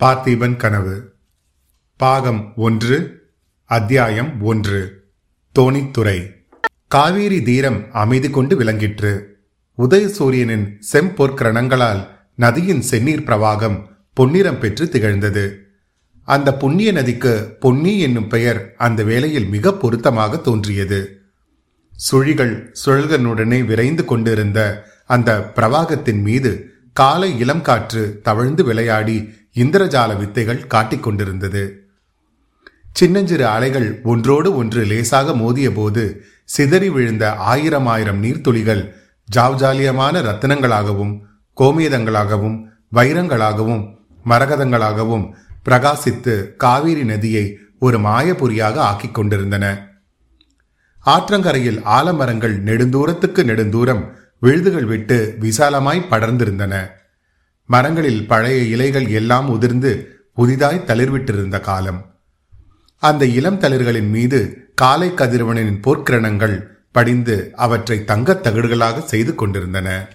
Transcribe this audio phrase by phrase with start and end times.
[0.00, 1.12] பார்த்திபன் கனவு.
[1.96, 3.22] பாகம் ஒன்று
[3.64, 5.04] அத்தியாயம் ஒன்று.
[5.58, 6.30] தோணித்துறை.
[6.88, 9.36] காவேரி தீரம் அமைதி கொண்டு விளங்கிற்று.
[9.78, 15.66] உதயசூரியனின் செம்பொற்கிரணங்களால் நதியின் செந்நீர் பிரவாகம் பொன்னிறம் பெற்று திகழ்ந்தது.
[16.24, 21.20] அந்த புண்ணிய நதிக்கு பொன்னி என்னும் பெயர் அந்த வேளையில் மிக பொருத்தமாக தோன்றியது.
[22.10, 31.62] சுழிகள் சுழல்களுடனே விரைந்து கொண்டிருந்த அந்த பிரவாகத்தின் மீது காலை இளம் காற்று தவழ்ந்து விளையாடி இந்திரஜால வித்தைகள் காட்டிக்கொண்டிருந்தது
[32.92, 38.82] சின்னஞ்சிறு அலைகள் ஒன்றோடு ஒன்று லேசாக மோதிய போது சிதறி விழுந்த ஆயிரம் ஆயிரம் நீர்த்துளிகள்
[39.36, 41.12] ஜாவ்ஜாலியமான ரத்தனங்களாகவும்
[41.56, 42.56] கோமேதங்களாகவும்
[42.94, 43.82] வைரங்களாகவும்
[44.24, 45.26] மரகதங்களாகவும்
[45.64, 49.66] பிரகாசித்து காவிரி நதியை ஒரு மாயபுரியாக ஆக்கிக் கொண்டிருந்தன.
[51.06, 54.02] ஆற்றங்கரையில் ஆலமரங்கள் நெடுந்தூரத்துக்கு நெடுந்தூரம்
[54.38, 56.74] விழுதுகள் விட்டு விசாலமாய் படர்ந்திருந்தன.
[57.70, 59.92] மரங்களில் பழைய இலைகள் எல்லாம் உதிர்ந்து
[60.34, 62.14] புதிதாய் தளிர்விட்டிருந்த காலம்.
[62.96, 66.62] அந்த இளம் தளிர்களின் மீது காலை கதிரவனின் போர்க்கிரணங்கள்
[66.92, 70.08] படிந்து அவற்றை தங்கத் தகடுகளாக செய்து கொண்டிருந்தன.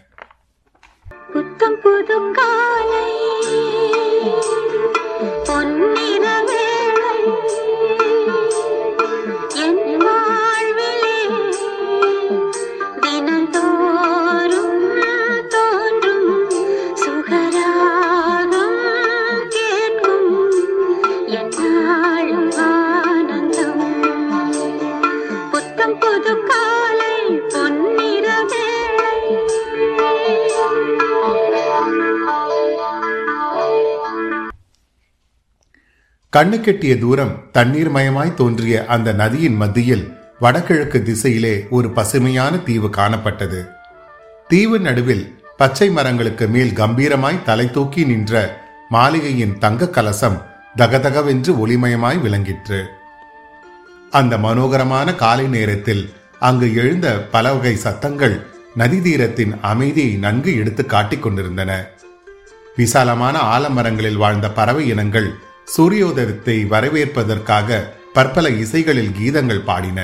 [36.30, 43.67] கண்ணு கெட்டிய தூரம் தண்ணீர் மயமாய் தோன்றிய அந்த நதியின் மத்தியில் வடகிழக்கு திசையிலே ஒரு பசுமையான தீவு காணப்பட்டது.
[44.47, 50.42] தீவு நடுவில் பச்சை மரங்களுக்கு மேல் கம்பீரமாய் தலை தூக்கி நின்ற மாளிகையின் தங்க கலசம்
[50.78, 52.86] தகதகவென்று ஒளிமயமாய் விளங்கிற்று.
[54.18, 56.04] அந்த மனோகரமான காலை நேரத்தில்
[56.40, 58.36] அங்கு எழுந்த பல வகை சத்தங்கள்
[58.76, 61.72] நதி தீரத்தின் அமைதியை நன்கு எடுத்து காட்டிக் கொண்டிருந்தன.
[62.75, 65.30] விசாலமான ஆலமரங்களில் வாழ்ந்த பறவை இனங்கள்
[65.78, 67.80] சூரியோதயத்தை வரவேற்பதற்காக
[68.14, 70.00] பற்பல இசைகளில் கீதங்கள் பாடின.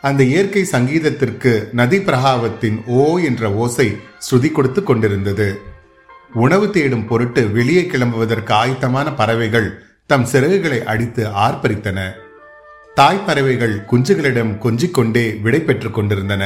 [0.00, 3.88] அந்த இயற்கை சங்கீதத்திற்கு நதி பிரகாவத்தின் ஓ என்ற ஓசை
[4.26, 5.48] ஸ்ருதி கொடுத்து கொண்டிருந்தது.
[6.32, 9.68] உணவு தேடும் பொருட்டு வெளியே கிளம்புவதற்கு ஆயத்தமான பறவைகள்
[10.10, 12.00] தம் சிறகுகளை அடித்து ஆர்ப்பரித்தன.
[12.94, 16.44] தாய் பறவைகள் குஞ்சுகளிடம் கொஞ்சிக்கொண்டே விடை பெற்றுக் கொண்டிருந்தன.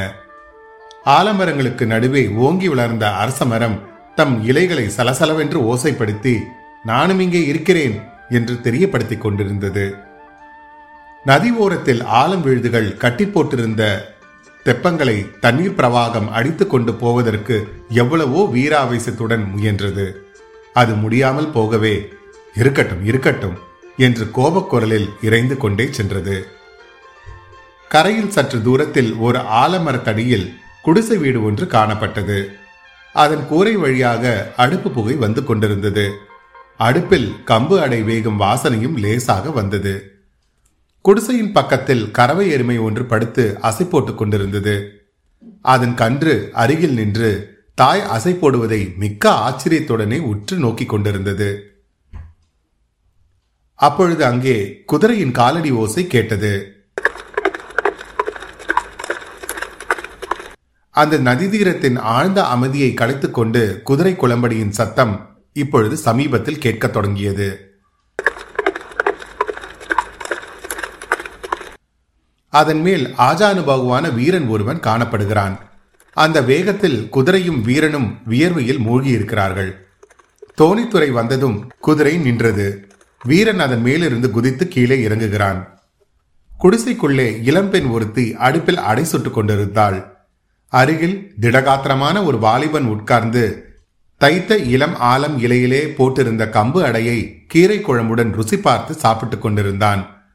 [1.06, 3.76] ஆலமரங்களுக்கு நடுவே ஓங்கி வளர்ந்த அரச மரம்
[4.14, 6.34] தம் இலைகளை சலசலவென்று ஓசைப்படுத்தி
[6.84, 7.96] நானும் இங்கே இருக்கிறேன்
[8.28, 9.84] என்று தெரியப்படுத்திக் கொண்டிருந்தது.
[11.24, 13.82] நதி ஓரத்தில் ஆலம் விழுதுகள் கட்டி போட்டிருந்த
[14.66, 20.08] தெப்பங்களை தண்ணீர் பிரவாகம் அடித்து கொண்டு போவதற்கு எவ்வளவோ வீராவேசத்துடன் முயன்றது.
[20.72, 21.94] அது முடியாமல் போகவே
[22.54, 23.58] இருக்கட்டும் இருக்கட்டும்
[23.96, 26.46] என்று கோபக்குரலில் இறைந்து கொண்டே சென்றது.
[27.88, 32.46] கரையில் சற்று தூரத்தில் ஒரு ஆலமரத்தடியில் குடிசை வீடு ஒன்று காணப்பட்டது.
[33.12, 36.10] அதன் கூரை வழியாக அடுப்பு புகை வந்து கொண்டிருந்தது.
[36.76, 40.10] அடுப்பில் கம்பு அடை வேகும் வாசனையும் லேசாக வந்தது.
[41.00, 44.90] குடிசையின் பக்கத்தில் கறவை எருமை ஒன்று படுத்து அசை போட்டுக் கொண்டிருந்தது.
[45.62, 51.64] அதன் கன்று அருகில் நின்று தாய் அசை போடுவதை மிக்க ஆச்சரியத்துடனே உற்று நோக்கிக் கொண்டிருந்தது.
[53.80, 56.84] அப்பொழுது அங்கே குதிரையின் காலடி ஓசை கேட்டது.
[60.90, 67.78] அந்த நதி தீரத்தின் ஆழ்ந்த அமைதியை கலைத்துக் கொண்டு குதிரை குளம்படியின் சத்தம் இப்பொழுது சமீபத்தில் கேட்கத் தொடங்கியது.
[72.48, 75.58] அதன் மேல் ஆஜானுபாகுவான வீரன் ஒருவன் காணப்படுகிறான்.
[76.12, 79.86] அந்த வேகத்தில் குதிரையும் வீரனும் வியர்வையில் மூழ்கி இருக்கிறார்கள்
[80.58, 82.89] தோணித்துறை வந்ததும் குதிரை நின்றது.
[83.24, 85.66] வீரன் அதன் மேலிருந்து குதித்து கீழே இறங்குகிறான்.
[86.62, 90.18] குடிசைக்குள்ளே இளம்பெண் ஒருத்தி அடுப்பில் அடை சுட்டுக் கொண்டிருந்தாள்.
[90.68, 93.74] அருகில் திடகாத்திரமான ஒரு வாலிபன் உட்கார்ந்து
[94.16, 100.32] தைத்த இளம் ஆலம் இலையிலே போட்டிருந்த கம்பு அடையை கீரை குழம்புடன் ருசி பார்த்து சாப்பிட்டுக் கொண்டிருந்தான்.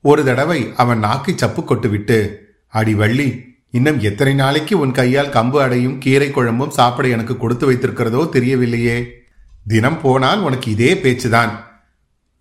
[0.00, 5.98] ஒரு தடவை அவன் நாக்கை சப்பு கொட்டுவிட்டு அடி வள்ளி இன்னும் எத்தனை நாளைக்கு உன் கையால் கம்பு அடையும்
[5.98, 9.04] கீரை குழம்பும் சாப்பிட எனக்கு கொடுத்து வைத்திருக்கிறதோ தெரியவில்லையே.
[9.66, 11.50] தினம் போனால் உனக்கு இதே பேச்சுதான்.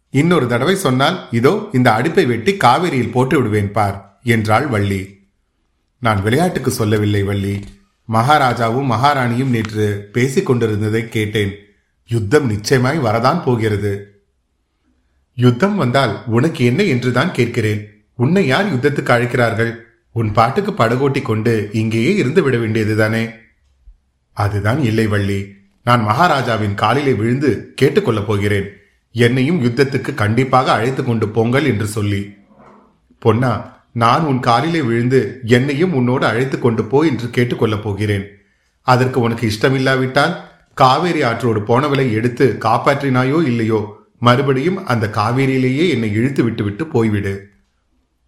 [0.09, 5.15] இன்னொரு தடவை சொன்னால் இதோ இந்த அடுப்பை வெட்டி காவிரியில் போட்டு விடுவேன் பார் என்றாள் வள்ளி.
[5.99, 7.59] நான் விளையாட்டுக்கு சொல்லவில்லை வள்ளி.
[8.11, 11.55] மகாராஜாவும் மகாராணியும் நேற்று பேசிக் கொண்டிருந்ததை கேட்டேன்.
[12.07, 14.21] யுத்தம் நிச்சயமாய் வரதான் போகிறது.
[15.33, 18.05] யுத்தம் வந்தால் உனக்கு என்ன என்றுதான் கேட்கிறேன்.
[18.15, 19.85] உன்னை யார் யுத்தத்துக்கு அழைக்கிறார்கள்?
[20.11, 23.29] உன் பாட்டுக்கு படகோட்டி கொண்டு இங்கேயே இருந்து விட வேண்டியதுதானே
[24.33, 25.55] அதுதான் இல்லை வள்ளி.
[25.83, 28.76] நான் மகாராஜாவின் காலிலே விழுந்து கேட்டுக்கொள்ளப் போகிறேன்.
[29.23, 32.21] என்னையும் யுத்தத்துக்கு கண்டிப்பாக அழைத்து கொண்டு போங்கள் என்று சொல்லி.
[33.19, 33.51] பொன்னா
[33.91, 38.25] நான் உன் காலிலே விழுந்து என்னையும் உன்னோடு அழைத்து கொண்டு போ என்று கேட்டுக்கொள்ளப் போகிறேன்.
[38.81, 40.35] அதற்கு உனக்கு இஷ்டமில்லாவிட்டால்
[40.73, 43.79] காவேரி ஆற்றோடு போனவளை எடுத்து காப்பாற்றினாயோ இல்லையோ
[44.19, 47.33] மறுபடியும் அந்த காவேரியிலேயே என்னை இழுத்து விட்டுவிட்டு போய்விடு.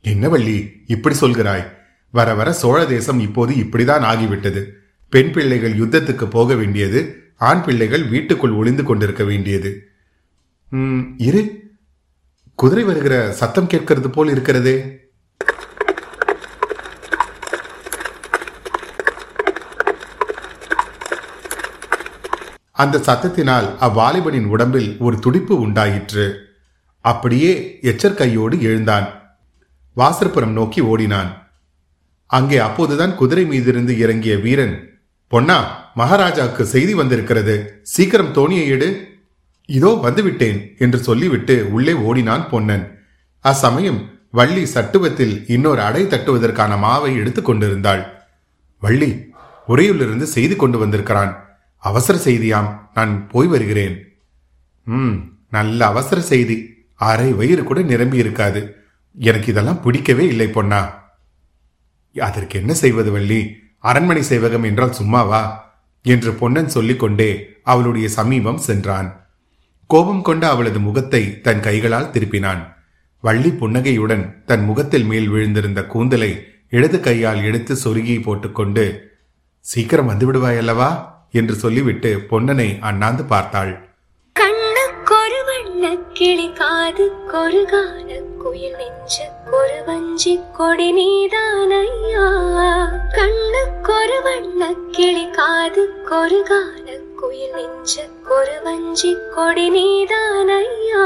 [0.02, 0.58] என்ன வள்ளி
[0.88, 1.66] இப்படி சொல்கிறாய்?
[2.14, 4.62] வர வர சோழ தேசம் இப்போது இப்படிதான் ஆகிவிட்டது.
[5.10, 7.00] பெண் பிள்ளைகள் யுத்தத்துக்கு போக வேண்டியது
[7.38, 9.72] ஆண் பிள்ளைகள் வீட்டுக்குள் ஒளிந்து கொண்டிருக்க வேண்டியது.
[11.18, 11.72] இரு.
[12.56, 14.98] குதிரை வருகிற சத்தம் கேட்கிறது போல் இருக்கிறதே.
[22.72, 26.46] அந்த சத்தத்தினால் அவ்வாலிபனின் உடம்பில் ஒரு துடிப்பு உண்டாயிற்று.
[27.00, 29.38] அப்படியே எச்சர் கையோடு எழுந்தான்.
[29.98, 31.52] வாசற்புறம் நோக்கி ஓடினான்.
[32.26, 37.80] அங்கே அப்போதுதான் குதிரை மீதிருந்து இறங்கிய வீரன் பொன்னா மகாராஜாவுக்கு செய்தி வந்திருக்கிறது.
[37.84, 39.09] சீக்கிரம் தோணியை எடு.
[39.70, 43.00] இதோ வந்துவிட்டேன் என்று சொல்லிவிட்டு உள்ளே ஓடினான் பொன்னன்.
[43.40, 44.00] அச்சமயம்
[44.32, 48.04] வள்ளி சட்டுவத்தில் இன்னொரு அடை தட்டுவதற்கான மாவை எடுத்து கொண்டிருந்தாள்.
[48.80, 49.34] வள்ளி
[49.68, 51.46] உறையூரிலிருந்து செய்தி கொண்டு வந்திருக்கிறான்.
[51.78, 53.96] அவசர செய்தியாம் நான் போய் வருகிறேன்.
[54.84, 55.16] ம்
[55.50, 56.58] நல்ல அவசர செய்தி.
[56.96, 58.76] அரை வயிறு கூட நிரம்பி இருக்காது.
[59.18, 60.82] எனக்கு இதெல்லாம் பிடிக்கவே இல்லை பொன்னா.
[62.16, 63.56] அதற்கு என்ன செய்வது வள்ளி?
[63.80, 65.42] அரண்மனை சேவகம் என்றால் சும்மாவா?
[66.02, 67.32] என்று பொன்னன் சொல்லிக்கொண்டே
[67.64, 69.29] அவளுடைய சமீபம் சென்றான்.
[69.90, 72.60] கோபம் கொண்ட அவளது முகத்தை தன் கைகளால் திருப்பினான்.
[73.24, 76.30] வள்ளி புன்னகையுடன் தன் முகத்தில் மேல் விழுந்திருந்த கூந்தலை
[76.70, 78.84] இடது கையால் எடுத்து சொருகி போட்டுக்கொண்டு
[79.66, 80.90] சீக்கிரம் வந்து விடுவாய் அல்லவா
[81.32, 83.74] என்று சொல்லிவிட்டு பொன்னனை அண்ணாந்து பார்த்தாள்.
[84.36, 92.28] கண்ணுக்கொரு வண்ணக்கிளி காதுக்கொரு கானக்குயில் நெஞ்சுக்கொரு வஞ்சி கொடி நீதானையா
[93.18, 96.40] கண்ணுக்கொரு வண்ணக்கிளி காதுக்கொரு
[97.20, 101.04] குயில் கானக்குயில் ஒரு வஞ்சி கொடி நீதான் ஐயா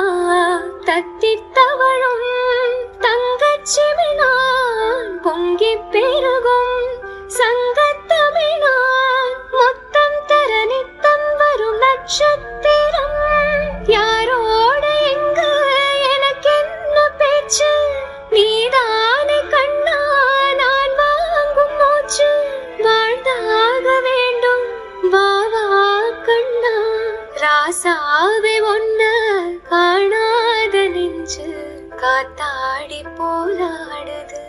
[32.03, 34.39] காத்தாடி போராடுது.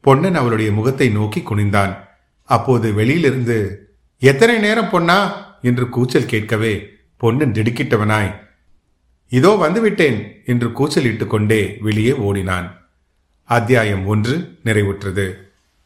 [0.00, 1.96] பொன்னன் அவளுடைய முகத்தை நோக்கி குனிந்தான்.
[2.44, 3.88] அப்போது வெளியிலிருந்து
[4.18, 5.46] எத்தனை நேரம் பொன்னா?
[5.62, 8.34] என்று கூச்சல் கேட்கவே பொன்னன் திடுக்கிட்டவனாய்.
[9.28, 12.88] இதோ வந்துவிட்டேன் என்று கூச்சலிட்டு கொண்டே வெளியே ஓடினான்.
[13.44, 15.32] அத்தியாயம் ஒன்று நிறைவுற்றது.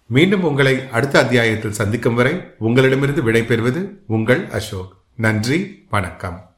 [0.07, 4.97] மீண்டும் உங்களை அடுத்த அத்தியாயத்தில் சந்திக்கும் வரை உங்களிடமிருந்து விடைபெறுவது உங்கள் அசோக்.
[5.17, 6.56] நன்றி வணக்கம்.